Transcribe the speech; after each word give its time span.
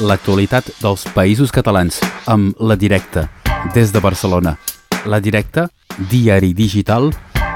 l'actualitat 0.00 0.70
dels 0.80 1.04
països 1.14 1.52
catalans 1.52 2.00
amb 2.30 2.56
La 2.60 2.76
Directa, 2.76 3.28
des 3.74 3.92
de 3.92 4.00
Barcelona. 4.00 4.56
La 5.04 5.20
Directa, 5.20 5.68
diari 6.10 6.54
digital 6.56 7.10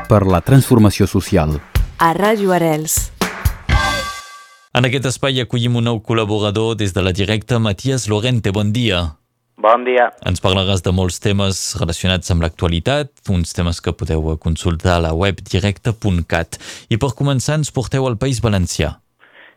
per 0.08 0.24
la 0.28 0.42
transformació 0.44 1.08
social. 1.08 1.56
A 1.98 2.12
Ràdio 2.16 2.52
Arels. 2.52 3.10
En 4.74 4.84
aquest 4.84 5.06
espai 5.08 5.40
acollim 5.40 5.76
un 5.78 5.86
nou 5.88 6.00
col·laborador 6.02 6.74
des 6.76 6.92
de 6.92 7.04
La 7.04 7.12
Directa, 7.12 7.58
Matías 7.58 8.08
Lorente. 8.08 8.52
Bon 8.52 8.72
dia. 8.72 9.14
Bon 9.56 9.84
dia. 9.86 10.10
Ens 10.26 10.42
parlaràs 10.42 10.82
de 10.82 10.92
molts 10.92 11.20
temes 11.22 11.62
relacionats 11.80 12.28
amb 12.34 12.42
l'actualitat, 12.42 13.12
uns 13.30 13.54
temes 13.54 13.80
que 13.80 13.94
podeu 13.94 14.34
consultar 14.42 14.98
a 14.98 15.04
la 15.06 15.14
web 15.14 15.40
directa.cat. 15.40 16.58
I 16.90 16.98
per 16.98 17.14
començar 17.14 17.60
ens 17.62 17.72
porteu 17.72 18.04
al 18.10 18.18
País 18.18 18.42
Valencià. 18.44 18.98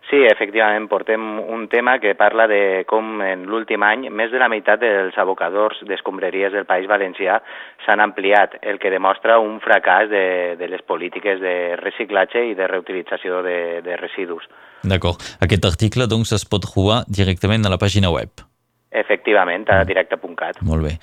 Sí, 0.07 0.21
efectivament, 0.23 0.85
portem 0.87 1.19
un 1.51 1.65
tema 1.67 1.97
que 1.99 2.13
parla 2.15 2.45
de 2.47 2.85
com 2.87 3.19
en 3.25 3.43
l'últim 3.51 3.83
any 3.83 4.05
més 4.07 4.31
de 4.31 4.39
la 4.39 4.47
meitat 4.47 4.79
dels 4.79 5.17
abocadors 5.19 5.81
d'escombraries 5.83 6.53
del 6.55 6.63
País 6.69 6.87
Valencià 6.87 7.41
s'han 7.83 7.99
ampliat, 7.99 8.55
el 8.63 8.79
que 8.79 8.91
demostra 8.93 9.35
un 9.43 9.59
fracàs 9.59 10.07
de, 10.07 10.55
de 10.55 10.69
les 10.71 10.83
polítiques 10.87 11.41
de 11.43 11.75
reciclatge 11.81 12.45
i 12.47 12.55
de 12.55 12.69
reutilització 12.71 13.41
de, 13.43 13.57
de 13.83 13.97
residus. 13.99 14.47
D'acord. 14.87 15.19
Aquest 15.43 15.67
article, 15.67 16.07
doncs, 16.07 16.31
es 16.39 16.47
pot 16.47 16.63
trobar 16.63 17.01
directament 17.11 17.67
a 17.67 17.73
la 17.73 17.81
pàgina 17.81 18.13
web. 18.13 18.47
Efectivament, 18.95 19.67
a 19.67 19.81
directe.cat. 19.83 20.63
Molt 20.63 20.87
bé. 20.87 20.93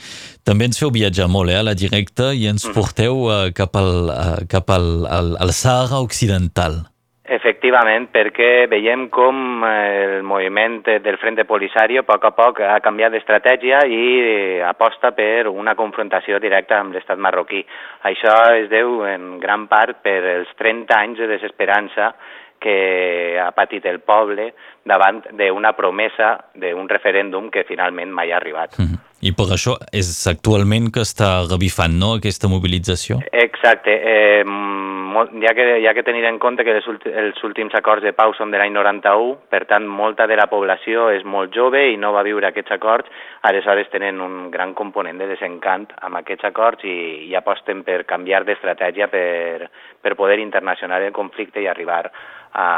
També 0.49 0.71
ens 0.71 0.81
feu 0.81 0.89
viatjar 0.89 1.29
molt, 1.29 1.53
eh, 1.53 1.61
a 1.61 1.69
la 1.69 1.77
directa 1.77 2.33
i 2.33 2.49
ens 2.49 2.65
porteu 2.73 3.27
uh, 3.29 3.53
cap, 3.53 3.77
al, 3.77 4.09
uh, 4.09 4.43
cap 4.49 4.73
al, 4.73 4.91
al, 5.05 5.35
al 5.45 5.53
Sahara 5.53 6.01
Occidental. 6.01 6.81
Efectivament, 7.25 8.11
perquè 8.13 8.67
veiem 8.69 9.07
com 9.09 9.63
el 9.65 10.19
moviment 10.29 10.83
del 10.85 11.17
Frente 11.17 11.47
Polisario 11.49 12.03
a 12.03 12.05
poc 12.05 12.27
a 12.29 12.33
poc 12.37 12.61
ha 12.61 12.77
canviat 12.85 13.15
d'estratègia 13.17 13.79
i 13.89 14.61
aposta 14.61 15.15
per 15.17 15.49
una 15.49 15.73
confrontació 15.75 16.37
directa 16.37 16.77
amb 16.83 16.93
l'estat 16.93 17.17
marroquí. 17.17 17.63
Això 18.05 18.35
es 18.59 18.69
deu 18.69 19.07
en 19.09 19.39
gran 19.41 19.65
part 19.73 20.03
per 20.05 20.19
els 20.35 20.53
30 20.61 20.99
anys 20.99 21.23
de 21.25 21.31
desesperança 21.33 22.13
que 22.61 23.41
ha 23.41 23.51
patit 23.57 23.89
el 23.89 24.03
poble 24.05 24.51
davant 24.85 25.23
d'una 25.33 25.73
promesa 25.73 26.37
d'un 26.53 26.93
referèndum 26.93 27.49
que 27.49 27.65
finalment 27.65 28.13
mai 28.13 28.33
ha 28.33 28.37
arribat. 28.37 28.77
Mm 28.79 28.85
-hmm. 28.85 29.14
I 29.23 29.33
per 29.33 29.47
això 29.55 29.77
és 29.95 30.09
actualment 30.29 30.91
que 30.93 31.05
està 31.05 31.45
revifant, 31.47 31.95
no?, 32.01 32.17
aquesta 32.19 32.51
mobilització? 32.51 33.21
Exacte. 33.33 33.95
Eh, 33.95 34.43
hi, 34.45 35.47
ha 35.47 35.55
que, 35.55 35.65
hi 35.81 35.87
ha 35.87 35.95
que 35.95 36.03
tenir 36.03 36.25
en 36.29 36.39
compte 36.43 36.65
que 36.65 36.75
els, 36.77 36.87
els 37.07 37.43
últims 37.47 37.75
acords 37.79 38.03
de 38.05 38.13
pau 38.17 38.35
són 38.35 38.51
de 38.51 38.59
l'any 38.59 38.75
91, 38.75 39.37
per 39.53 39.63
tant, 39.71 39.87
molta 39.87 40.27
de 40.31 40.37
la 40.37 40.49
població 40.51 41.09
és 41.15 41.25
molt 41.25 41.55
jove 41.55 41.85
i 41.93 41.97
no 42.01 42.13
va 42.17 42.25
viure 42.27 42.51
aquests 42.51 42.75
acords, 42.77 43.09
aleshores 43.49 43.89
tenen 43.93 44.21
un 44.25 44.51
gran 44.51 44.75
component 44.75 45.21
de 45.21 45.31
desencant 45.31 45.87
amb 46.03 46.21
aquests 46.21 46.49
acords 46.51 46.85
i, 46.85 46.97
i 47.31 47.37
aposten 47.39 47.85
per 47.87 48.03
canviar 48.11 48.43
d'estratègia 48.45 49.09
per, 49.13 49.71
per 50.03 50.17
poder 50.19 50.41
internacional 50.43 51.07
el 51.07 51.17
conflicte 51.17 51.63
i 51.63 51.71
arribar 51.71 52.03
a, 52.05 52.69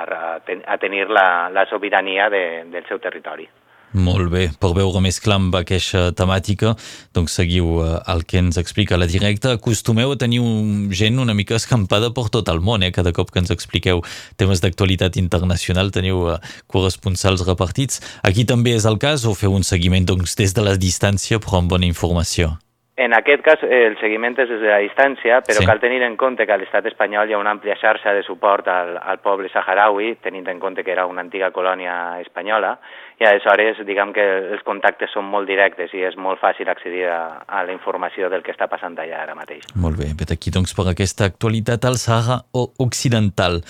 a 0.40 0.78
tenir 0.82 1.06
la, 1.10 1.48
la 1.52 1.66
sobirania 1.70 2.30
de, 2.32 2.44
del 2.72 2.88
seu 2.88 2.98
territori. 2.98 3.48
Molt 3.94 4.28
bé, 4.28 4.48
per 4.60 4.72
veure 4.76 5.00
més 5.00 5.20
clar 5.22 5.38
amb 5.38 5.54
aquesta 5.56 6.10
temàtica, 6.16 6.74
doncs 7.16 7.36
seguiu 7.38 7.78
eh, 7.84 7.92
el 8.12 8.24
que 8.28 8.42
ens 8.42 8.58
explica 8.60 8.98
la 8.98 9.06
directa. 9.08 9.54
Acostumeu 9.56 10.12
a 10.12 10.18
tenir 10.20 10.42
un, 10.42 10.90
gent 10.92 11.18
una 11.22 11.34
mica 11.38 11.56
escampada 11.56 12.10
per 12.12 12.26
tot 12.34 12.50
el 12.52 12.60
món, 12.60 12.82
eh? 12.82 12.92
cada 12.92 13.14
cop 13.16 13.30
que 13.30 13.40
ens 13.40 13.54
expliqueu 13.54 14.02
temes 14.36 14.60
d'actualitat 14.60 15.16
internacional 15.22 15.94
teniu 15.94 16.26
eh, 16.34 16.36
corresponsals 16.66 17.46
repartits. 17.46 18.02
Aquí 18.26 18.44
també 18.44 18.76
és 18.76 18.84
el 18.84 18.98
cas 18.98 19.24
o 19.24 19.34
feu 19.38 19.54
un 19.56 19.64
seguiment 19.64 20.04
doncs, 20.04 20.36
des 20.36 20.52
de 20.52 20.66
la 20.66 20.76
distància 20.76 21.40
però 21.40 21.62
amb 21.62 21.70
bona 21.70 21.88
informació? 21.88 22.58
En 22.96 23.12
aquest 23.12 23.42
cas, 23.44 23.60
el 23.60 23.98
seguiment 24.00 24.38
és 24.40 24.48
des 24.48 24.62
de 24.62 24.70
la 24.70 24.78
distància, 24.80 25.42
però 25.44 25.60
Sí. 25.60 25.66
cal 25.68 25.80
tenir 25.80 26.00
en 26.02 26.16
compte 26.16 26.46
que 26.46 26.52
a 26.52 26.56
l'estat 26.56 26.86
espanyol 26.86 27.28
hi 27.28 27.34
ha 27.34 27.38
una 27.38 27.52
àmplia 27.52 27.76
xarxa 27.76 28.14
de 28.14 28.22
suport 28.22 28.66
al, 28.68 28.96
al 28.96 29.18
poble 29.20 29.50
saharaui, 29.52 30.14
tenint 30.24 30.48
en 30.48 30.58
compte 30.58 30.82
que 30.82 30.92
era 30.92 31.04
una 31.04 31.20
antiga 31.20 31.50
colònia 31.50 32.18
espanyola, 32.22 32.78
i 33.16 33.24
aleshores, 33.24 33.78
diguem 33.88 34.12
que 34.12 34.24
els 34.52 34.64
contactes 34.66 35.14
són 35.16 35.24
molt 35.32 35.48
directes 35.48 35.94
i 35.96 36.02
és 36.04 36.18
molt 36.20 36.40
fàcil 36.42 36.68
accedir 36.68 37.06
a, 37.08 37.40
a 37.48 37.62
la 37.64 37.72
informació 37.72 38.28
del 38.32 38.44
que 38.44 38.52
està 38.52 38.68
passant 38.68 38.98
allà 39.00 39.22
ara 39.22 39.36
mateix. 39.38 39.64
Molt 39.74 39.96
bé, 39.96 40.10
vet 40.18 40.34
aquí 40.34 40.52
doncs 40.52 40.76
per 40.76 40.84
aquesta 40.90 41.30
actualitat 41.30 41.88
al 41.88 41.96
Sahara 42.02 42.42
Occidental. 42.52 43.62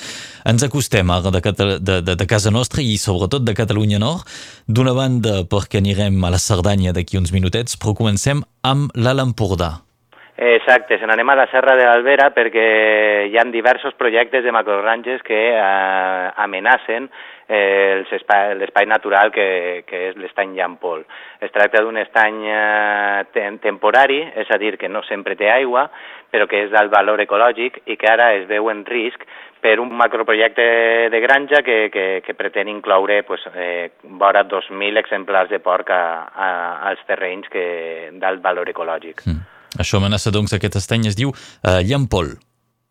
Ens 0.50 0.66
acostem 0.66 1.14
ara 1.14 1.30
de, 1.30 1.44
de, 1.46 2.00
de, 2.02 2.18
de 2.18 2.26
casa 2.26 2.50
nostra 2.50 2.82
i 2.82 2.98
sobretot 2.98 3.46
de 3.46 3.54
Catalunya 3.54 4.02
Nord. 4.02 4.26
D'una 4.66 4.96
banda 4.98 5.44
perquè 5.46 5.78
anirem 5.78 6.18
a 6.26 6.34
la 6.34 6.42
Cerdanya 6.42 6.96
d'aquí 6.96 7.20
uns 7.22 7.30
minutets, 7.30 7.78
però 7.78 7.94
comencem 7.94 8.42
amb 8.66 8.90
l'Alt 8.98 9.28
Empordà. 9.28 9.85
Exacte, 10.36 10.98
se 10.98 11.06
n'anem 11.08 11.30
a 11.32 11.34
la 11.34 11.46
Serra 11.48 11.72
de 11.78 11.86
l'Albera 11.88 12.26
perquè 12.36 12.64
hi 13.24 13.38
han 13.40 13.48
diversos 13.54 13.94
projectes 13.96 14.44
de 14.44 14.52
macrogranges 14.52 15.22
que 15.24 15.38
eh, 15.48 16.26
amenacen 16.44 17.08
eh, 17.48 18.04
l'espai 18.10 18.84
natural 18.84 19.32
que, 19.32 19.84
que 19.88 20.02
és 20.10 20.18
l'estany 20.20 20.52
Llampol. 20.58 21.06
Es 21.40 21.54
tracta 21.54 21.80
d'un 21.80 21.96
estany 22.02 22.44
eh, 22.52 23.24
tem 23.32 23.56
temporari, 23.64 24.20
és 24.36 24.52
a 24.52 24.60
dir, 24.60 24.74
que 24.76 24.92
no 24.92 25.00
sempre 25.08 25.38
té 25.40 25.48
aigua, 25.48 25.86
però 26.28 26.44
que 26.44 26.66
és 26.66 26.70
d'alt 26.74 26.92
valor 26.92 27.24
ecològic 27.24 27.80
i 27.88 27.96
que 27.96 28.12
ara 28.12 28.34
es 28.36 28.44
veu 28.44 28.68
en 28.68 28.84
risc 28.84 29.24
per 29.64 29.78
un 29.80 29.88
macroprojecte 29.96 31.08
de 31.16 31.20
granja 31.24 31.64
que, 31.64 31.88
que, 31.88 32.06
que 32.20 32.36
pretén 32.36 32.68
incloure 32.68 33.22
pues, 33.24 33.40
eh, 33.54 33.88
vora 34.20 34.44
2.000 34.44 35.00
exemplars 35.00 35.48
de 35.48 35.64
porc 35.64 35.96
a, 35.96 36.04
a, 36.28 36.54
als 36.92 37.00
terrenys 37.08 37.48
d'alt 38.20 38.44
valor 38.44 38.68
ecològic. 38.68 39.24
Mm. 39.24 39.55
Això 39.78 40.00
amenaça 40.00 40.32
doncs 40.34 40.52
aquest 40.56 40.76
estany, 40.76 41.06
es 41.06 41.16
diu 41.18 41.30
uh, 41.30 41.80
Llampol. 41.86 42.36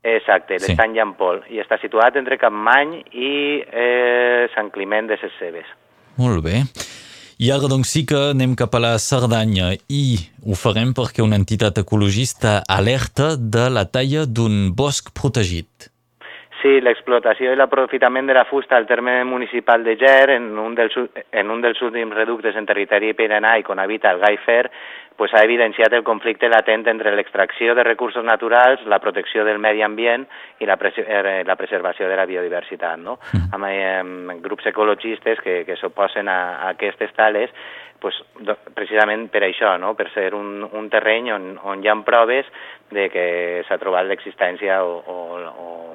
Exacte, 0.06 0.60
Sí. 0.60 0.68
l'estany 0.68 0.94
Llampol, 0.94 1.42
i 1.50 1.58
està 1.64 1.80
situat 1.82 2.16
entre 2.20 2.38
Capmany 2.38 3.00
i 3.10 3.32
eh, 3.66 4.46
Sant 4.54 4.70
Climent 4.70 5.08
de 5.10 5.18
ses 5.18 5.34
Cebes. 5.40 5.66
Molt 6.22 6.44
bé. 6.46 6.62
I 7.42 7.50
ara 7.52 7.68
doncs 7.68 7.90
sí 7.92 8.06
que 8.08 8.20
anem 8.36 8.54
cap 8.56 8.76
a 8.78 8.80
la 8.80 8.94
Cerdanya 9.02 9.74
i 9.90 10.04
ho 10.46 10.56
farem 10.56 10.94
perquè 10.96 11.26
una 11.26 11.36
entitat 11.42 11.82
ecologista 11.82 12.62
alerta 12.70 13.34
de 13.36 13.66
la 13.74 13.84
talla 13.90 14.28
d'un 14.30 14.70
bosc 14.78 15.10
protegit. 15.12 15.90
Sí, 16.66 16.80
l'explotació 16.82 17.52
i 17.54 17.58
l'aprofitament 17.60 18.26
de 18.26 18.34
la 18.34 18.42
fusta 18.50 18.74
al 18.74 18.88
terme 18.90 19.20
municipal 19.24 19.84
de 19.86 19.94
Ger, 20.02 20.32
en 20.34 20.48
un 20.58 20.74
dels, 20.74 20.96
en 21.30 21.52
un 21.54 21.62
dels 21.62 21.78
últims 21.86 22.16
reductes 22.18 22.56
en 22.58 22.66
territori 22.66 23.12
pirenaic 23.14 23.70
on 23.70 23.78
habita 23.84 24.10
el 24.10 24.18
gai 24.24 24.40
fer, 24.42 24.72
pues 25.16 25.32
ha 25.38 25.44
evidenciat 25.46 25.94
el 25.94 26.02
conflicte 26.04 26.50
latent 26.50 26.88
entre 26.90 27.14
l'extracció 27.14 27.76
de 27.78 27.86
recursos 27.86 28.26
naturals, 28.26 28.82
la 28.90 28.98
protecció 28.98 29.46
del 29.46 29.62
medi 29.62 29.86
ambient 29.86 30.26
i 30.58 30.66
la, 30.66 30.80
pres 30.82 30.98
eh, 31.06 31.44
la 31.46 31.56
preservació 31.56 32.10
de 32.10 32.18
la 32.18 32.26
biodiversitat. 32.26 32.98
No? 32.98 33.20
Amb 33.54 33.70
eh, 33.70 34.02
grups 34.42 34.66
ecologistes 34.74 35.46
que, 35.46 35.62
que 35.70 35.78
s'oposen 35.78 36.28
a, 36.28 36.40
a 36.66 36.70
aquestes 36.74 37.14
tales, 37.14 37.54
pues, 38.02 38.18
do- 38.42 38.58
precisament 38.74 39.30
per 39.30 39.46
això, 39.46 39.78
no? 39.78 39.94
per 39.94 40.10
ser 40.18 40.32
un, 40.34 40.66
un 40.66 40.90
terreny 40.90 41.30
on, 41.32 41.52
on 41.62 41.86
hi 41.86 41.94
ha 41.94 42.00
proves 42.02 42.50
de 42.90 43.06
que 43.14 43.28
s'ha 43.70 43.78
trobat 43.78 44.10
l'existència 44.10 44.82
o, 44.82 44.98
o, 45.06 45.16
o 45.54 45.95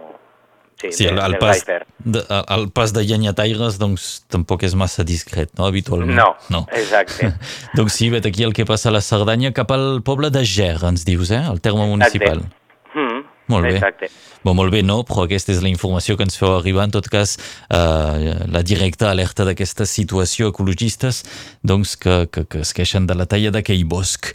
sí, 0.81 0.93
Sí, 0.97 1.07
el, 1.07 1.19
el, 1.19 1.37
pas, 1.39 1.65
de, 1.67 2.23
el 2.57 2.69
pas 2.75 2.95
de 2.97 3.05
llenyataires 3.05 3.79
doncs, 3.81 4.09
tampoc 4.33 4.65
és 4.69 4.77
massa 4.79 5.05
discret, 5.05 5.53
no?, 5.59 5.67
habitualment. 5.69 6.17
No, 6.17 6.31
no. 6.53 6.65
exacte. 6.73 7.35
doncs 7.79 7.99
sí, 8.01 8.11
vet 8.13 8.27
aquí 8.31 8.47
el 8.47 8.57
que 8.57 8.67
passa 8.69 8.89
a 8.91 8.97
la 8.97 9.05
Cerdanya 9.05 9.53
cap 9.57 9.73
al 9.77 10.01
poble 10.07 10.33
de 10.33 10.45
Ger, 10.47 10.79
ens 10.89 11.05
dius, 11.09 11.35
eh?, 11.37 11.45
el 11.51 11.61
terme 11.61 11.87
municipal. 11.91 12.47
Mm, 13.51 13.55
Molt 13.57 13.67
bé. 13.67 13.77
Exacte. 13.77 14.11
Bon, 14.43 14.57
molt 14.57 14.73
bé, 14.73 14.81
no, 14.81 15.03
però 15.05 15.27
aquesta 15.27 15.53
és 15.53 15.61
la 15.61 15.69
informació 15.69 16.17
que 16.17 16.25
ens 16.25 16.39
feu 16.41 16.55
arribar. 16.55 16.87
En 16.87 16.95
tot 16.95 17.07
cas, 17.13 17.35
eh, 17.69 18.31
la 18.49 18.63
directa 18.65 19.11
alerta 19.11 19.45
d'aquesta 19.45 19.85
situació 19.85 20.49
ecologistes 20.49 21.25
doncs, 21.63 21.97
que, 22.01 22.25
que, 22.33 22.47
que 22.49 22.63
es 22.65 22.73
queixen 22.73 23.05
de 23.11 23.17
la 23.19 23.27
talla 23.29 23.53
d'aquell 23.53 23.85
bosc. 23.85 24.31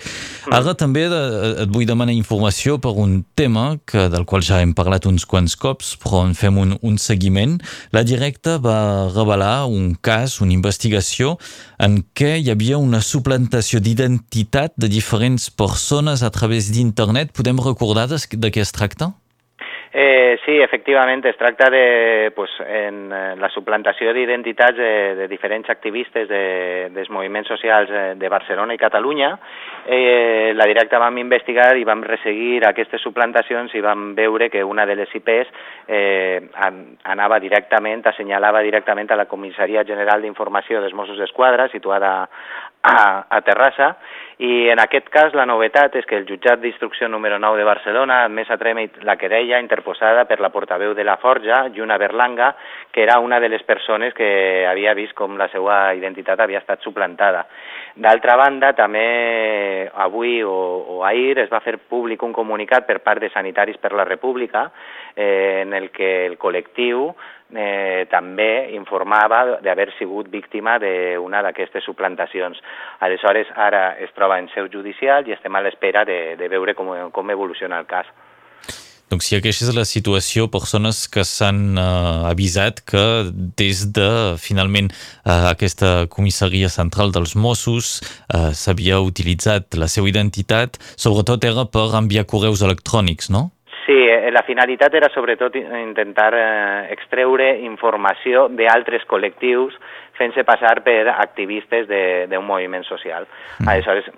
Ara 0.53 0.75
també 0.77 1.07
de, 1.09 1.21
et 1.63 1.73
vull 1.73 1.87
demanar 1.89 2.13
informació 2.13 2.77
per 2.77 2.93
un 3.01 3.23
tema 3.33 3.79
que, 3.89 4.05
del 4.13 4.27
qual 4.29 4.45
ja 4.45 4.61
hem 4.61 4.75
parlat 4.77 5.07
uns 5.09 5.25
quants 5.25 5.57
cops, 5.57 5.95
però 6.03 6.21
en 6.27 6.37
fem 6.37 6.61
un, 6.61 6.77
un 6.85 7.01
seguiment. 7.01 7.57
La 7.95 8.05
directa 8.05 8.59
va 8.61 9.09
revelar 9.09 9.65
un 9.65 9.95
cas, 9.97 10.37
una 10.45 10.53
investigació, 10.53 11.39
en 11.81 12.03
què 12.13 12.35
hi 12.43 12.53
havia 12.53 12.77
una 12.77 13.01
suplantació 13.01 13.81
d'identitat 13.81 14.77
de 14.77 14.91
diferents 14.91 15.49
persones 15.49 16.21
a 16.21 16.29
través 16.29 16.69
d'internet. 16.69 17.33
Podem 17.33 17.57
recordar 17.57 18.05
de, 18.11 18.21
de 18.37 18.53
què 18.53 18.61
es 18.61 18.75
tracta? 18.75 19.04
Eh, 19.97 20.37
sí, 20.43 20.59
efectivament, 20.59 21.23
es 21.25 21.37
tracta 21.37 21.69
de, 21.69 22.29
pues, 22.35 22.51
en 22.59 23.07
la 23.39 23.47
suplantació 23.53 24.11
d'identitats 24.11 24.75
de, 24.75 24.89
de 25.15 25.27
diferents 25.31 25.69
activistes 25.71 26.27
de, 26.27 26.89
dels 26.91 27.07
moviments 27.15 27.47
socials 27.47 27.87
eh, 27.87 28.01
de 28.19 28.27
Barcelona 28.27 28.75
i 28.75 28.81
Catalunya. 28.81 29.29
Eh, 29.87 30.51
la 30.51 30.67
directa 30.67 30.99
vam 30.99 31.15
investigar 31.21 31.69
i 31.79 31.87
vam 31.87 32.03
resseguir 32.03 32.65
aquestes 32.67 33.07
suplantacions 33.07 33.71
i 33.71 33.85
vam 33.85 34.09
veure 34.19 34.49
que 34.51 34.65
una 34.67 34.83
de 34.83 34.97
les 34.99 35.15
IPs 35.15 35.55
eh, 35.87 36.43
anava 37.15 37.39
directament, 37.39 38.03
assenyalava 38.11 38.65
directament 38.67 39.15
a 39.15 39.21
la 39.23 39.29
Comissaria 39.31 39.87
General 39.87 40.19
d'Informació 40.19 40.83
dels 40.83 40.97
Mossos 40.97 41.23
d'Esquadra, 41.23 41.69
situada 41.71 42.27
a, 42.85 43.25
a 43.29 43.41
Terrassa, 43.41 43.95
i 44.37 44.67
en 44.67 44.81
aquest 44.83 45.07
cas 45.13 45.35
la 45.37 45.45
novetat 45.47 45.93
és 45.95 46.05
que 46.09 46.17
el 46.19 46.25
jutjat 46.27 46.59
d'instrucció 46.59 47.07
número 47.07 47.37
9 47.39 47.55
de 47.61 47.67
Barcelona 47.67 48.17
ha 48.19 48.25
admès 48.27 48.49
a 48.51 48.57
tràmit 48.59 48.97
la 49.07 49.15
querella 49.15 49.61
interposada 49.63 50.25
per 50.27 50.41
la 50.43 50.51
portaveu 50.51 50.91
de 50.93 51.05
la 51.07 51.15
Forja, 51.21 51.61
Juna 51.75 51.95
Berlanga, 51.97 52.49
que 52.91 53.03
era 53.03 53.19
una 53.23 53.39
de 53.39 53.47
les 53.49 53.63
persones 53.63 54.13
que 54.13 54.67
havia 54.67 54.93
vist 54.93 55.15
com 55.15 55.37
la 55.39 55.47
seva 55.53 55.93
identitat 55.95 56.43
havia 56.43 56.59
estat 56.59 56.83
suplantada. 56.83 57.45
D'altra 57.95 58.35
banda, 58.35 58.73
també 58.75 59.87
avui 60.03 60.41
o, 60.43 60.51
o 60.97 61.03
ahir 61.07 61.39
es 61.39 61.49
va 61.49 61.63
fer 61.63 61.77
públic 61.79 62.23
un 62.27 62.35
comunicat 62.35 62.83
per 62.83 62.99
part 62.99 63.23
de 63.23 63.31
Sanitaris 63.31 63.79
per 63.79 63.93
la 63.95 64.03
República 64.03 64.67
eh, 65.15 65.61
en 65.63 65.71
el 65.73 65.91
que 65.95 66.25
el 66.25 66.35
col·lectiu 66.35 67.13
eh, 67.57 68.05
també 68.11 68.75
informava 68.75 69.59
d'haver 69.63 69.89
sigut 69.97 70.29
víctima 70.33 70.77
d'una 70.81 71.41
d'aquestes 71.45 71.85
suplantacions. 71.87 72.61
Aleshores, 73.05 73.51
ara 73.55 73.95
es 74.01 74.13
troba 74.15 74.39
en 74.39 74.49
seu 74.53 74.69
judicial 74.71 75.27
i 75.27 75.35
estem 75.35 75.55
a 75.55 75.63
l'espera 75.65 76.05
de, 76.05 76.35
de 76.39 76.51
veure 76.51 76.75
com, 76.75 76.93
com 77.11 77.35
evoluciona 77.35 77.79
el 77.79 77.89
cas. 77.89 78.11
Donc, 79.09 79.21
si 79.21 79.35
aquesta 79.37 79.67
és 79.67 79.75
la 79.77 79.85
situació, 79.85 80.47
persones 80.49 81.03
que 81.11 81.21
s'han 81.27 81.77
uh, 81.77 82.25
avisat 82.25 82.81
que 82.89 83.03
des 83.59 83.83
de, 83.93 84.09
finalment, 84.41 84.89
uh, 85.21 85.51
aquesta 85.51 86.07
comissaria 86.09 86.71
central 86.73 87.13
dels 87.13 87.35
Mossos 87.37 87.99
uh, 88.01 88.49
s'havia 88.49 88.97
utilitzat 89.05 89.77
la 89.77 89.87
seva 89.91 90.09
identitat, 90.09 90.81
sobretot 90.97 91.45
era 91.45 91.67
per 91.69 91.91
enviar 92.01 92.25
correus 92.25 92.65
electrònics, 92.65 93.29
no? 93.29 93.51
Eh, 94.25 94.31
la 94.31 94.41
finalitat 94.41 94.95
era 94.97 95.09
sobretot 95.13 95.53
intentar 95.59 96.31
eh, 96.33 96.93
extreure 96.95 97.51
informació 97.61 98.47
d'altres 98.49 99.05
col·lectius 99.11 99.75
fent-se 100.17 100.43
passar 100.47 100.79
per 100.83 101.07
activistes 101.11 101.87
d'un 101.87 102.45
moviment 102.45 102.85
social. 102.87 103.27
Mm. 103.59 103.69
Aleshores, 103.69 104.09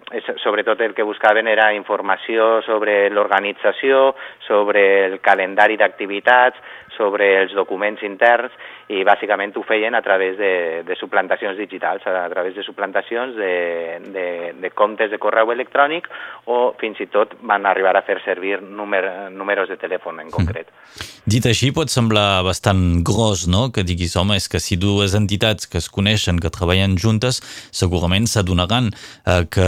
sobretot 0.43 0.81
el 0.81 0.93
que 0.93 1.05
buscaven 1.07 1.47
era 1.47 1.71
informació 1.73 2.61
sobre 2.65 3.09
l'organització, 3.09 4.15
sobre 4.47 4.83
el 5.07 5.19
calendari 5.21 5.77
d'activitats, 5.77 6.57
sobre 6.97 7.29
els 7.43 7.53
documents 7.53 8.01
interns 8.03 8.53
i 8.89 9.03
bàsicament 9.05 9.51
ho 9.59 9.63
feien 9.67 9.95
a 9.95 10.01
través 10.01 10.37
de, 10.39 10.51
de 10.87 10.95
suplantacions 10.95 11.57
digitals, 11.59 12.05
a 12.07 12.27
través 12.31 12.55
de 12.55 12.63
suplantacions 12.63 13.35
de, 13.35 13.99
de, 14.15 14.27
de 14.57 14.71
comptes 14.71 15.11
de 15.11 15.19
correu 15.21 15.51
electrònic 15.53 16.07
o 16.47 16.73
fins 16.79 17.01
i 17.03 17.09
tot 17.11 17.35
van 17.43 17.67
arribar 17.67 17.97
a 17.97 18.03
fer 18.07 18.17
servir 18.25 18.61
númer, 18.63 19.03
números 19.35 19.69
de 19.69 19.77
telèfon 19.77 20.23
en 20.23 20.31
concret. 20.33 20.71
Mm. 20.71 21.13
Dit 21.27 21.45
així 21.49 21.73
pot 21.75 21.91
semblar 21.91 22.41
bastant 22.47 23.03
gros, 23.03 23.45
no?, 23.51 23.67
que 23.75 23.83
diguis, 23.83 24.15
home, 24.15 24.37
és 24.39 24.47
que 24.47 24.61
si 24.63 24.79
dues 24.79 25.11
entitats 25.17 25.67
que 25.67 25.81
es 25.87 25.93
coneixen, 25.93 26.41
que 26.43 26.51
treballen 26.53 26.97
juntes, 26.99 27.39
segurament 27.71 28.27
s'adonaran 28.27 28.91
eh, 28.91 29.45
que 29.49 29.67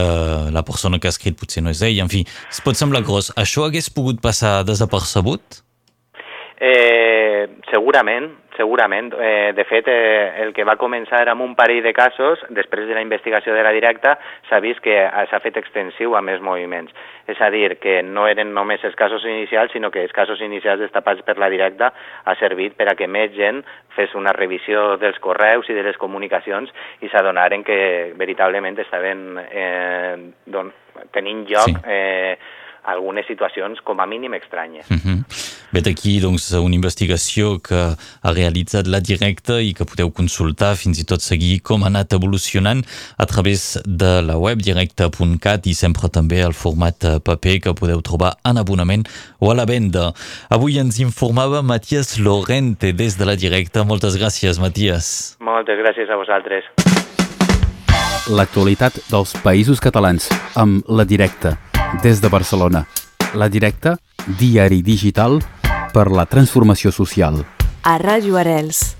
la 0.51 0.65
persona 0.67 0.99
que 0.99 1.09
ha 1.09 1.15
escrit 1.15 1.39
potser 1.39 1.63
no 1.63 1.73
és 1.73 1.81
ell, 1.85 2.03
en 2.03 2.11
fi, 2.11 2.25
es 2.51 2.61
pot 2.65 2.77
semblar 2.77 3.05
gros. 3.07 3.31
Això 3.39 3.65
hagués 3.65 3.89
pogut 3.93 4.21
passar 4.23 4.59
desapercebut? 4.67 5.63
Eh, 6.59 6.98
segurament, 7.71 8.29
segurament. 8.57 9.13
Eh, 9.19 9.53
de 9.55 9.63
fet, 9.65 9.87
eh, 9.87 10.43
el 10.43 10.53
que 10.53 10.65
va 10.67 10.77
començar 10.77 11.21
amb 11.29 11.41
un 11.45 11.55
parell 11.55 11.83
de 11.83 11.93
casos, 11.93 12.41
després 12.49 12.87
de 12.87 12.97
la 12.97 13.03
investigació 13.05 13.53
de 13.55 13.63
la 13.63 13.71
directa, 13.75 14.17
s'ha 14.49 14.59
vist 14.59 14.81
que 14.83 14.97
s'ha 15.29 15.39
fet 15.43 15.57
extensiu 15.57 16.15
a 16.15 16.21
més 16.21 16.41
moviments. 16.41 16.93
És 17.29 17.39
a 17.41 17.49
dir, 17.53 17.77
que 17.79 18.01
no 18.03 18.25
eren 18.27 18.53
només 18.53 18.83
els 18.83 18.95
casos 18.95 19.23
inicials, 19.25 19.71
sinó 19.71 19.91
que 19.91 20.03
els 20.03 20.15
casos 20.15 20.41
inicials 20.41 20.81
destapats 20.81 21.21
per 21.23 21.37
la 21.37 21.49
directa 21.49 21.93
ha 22.25 22.35
servit 22.39 22.75
per 22.75 22.89
a 22.89 22.95
que 22.97 23.07
més 23.07 23.31
gent 23.37 23.63
fes 23.95 24.15
una 24.15 24.33
revisió 24.33 24.97
dels 24.97 25.19
correus 25.19 25.69
i 25.69 25.77
de 25.77 25.83
les 25.85 25.97
comunicacions 25.97 26.73
i 27.01 27.09
s'adonaren 27.09 27.63
que 27.63 28.13
veritablement 28.17 28.79
estaven 28.79 29.37
eh, 29.51 30.15
don, 30.45 30.73
tenint 31.13 31.45
lloc 31.47 31.69
sí. 31.69 31.77
eh, 31.85 32.37
algunes 32.89 33.27
situacions 33.27 33.81
com 33.85 33.99
a 33.99 34.07
mínim 34.09 34.33
estranyes. 34.33 34.89
Mm 34.89 34.97
-hmm. 34.97 35.58
Vet 35.69 35.85
aquí 35.85 36.15
doncs, 36.17 36.47
una 36.57 36.73
investigació 36.73 37.59
que 37.61 37.77
ha 37.93 38.31
realitzat 38.33 38.87
la 38.89 38.97
directa 39.05 39.59
i 39.61 39.75
que 39.77 39.85
podeu 39.85 40.09
consultar, 40.09 40.71
fins 40.79 40.97
i 40.97 41.05
tot 41.05 41.21
seguir 41.21 41.59
com 41.61 41.83
ha 41.85 41.91
anat 41.91 42.15
evolucionant 42.17 42.81
a 43.21 43.27
través 43.29 43.77
de 43.85 44.15
la 44.25 44.39
web 44.41 44.63
directa.cat 44.65 45.69
i 45.69 45.75
sempre 45.77 46.09
també 46.09 46.41
el 46.41 46.57
format 46.57 47.05
eh, 47.05 47.19
paper 47.21 47.59
que 47.61 47.75
podeu 47.77 48.01
trobar 48.01 48.33
en 48.49 48.57
abonament 48.57 49.05
o 49.37 49.51
a 49.53 49.57
la 49.59 49.67
venda. 49.69 50.07
Avui 50.49 50.79
ens 50.81 50.97
informava 51.05 51.61
Matías 51.61 52.17
Lorente 52.17 52.89
des 52.93 53.19
de 53.19 53.29
la 53.29 53.37
directa. 53.37 53.85
Moltes 53.85 54.17
gràcies, 54.17 54.57
Matías. 54.57 55.37
Moltes 55.37 55.77
gràcies 55.77 56.09
a 56.09 56.17
vosaltres. 56.17 56.65
L'actualitat 58.33 58.97
dels 59.11 59.37
països 59.45 59.77
catalans 59.81 60.31
amb 60.57 60.81
la 60.89 61.05
directa 61.05 61.59
des 62.01 62.21
de 62.21 62.29
Barcelona. 62.29 62.87
La 63.37 63.45
Directa, 63.49 63.99
diari 64.39 64.81
digital 64.81 65.37
per 65.93 66.09
la 66.11 66.25
transformació 66.29 66.93
social. 66.95 67.41
A 67.83 67.97
Ràdio 68.01 68.37
Arels. 68.39 68.98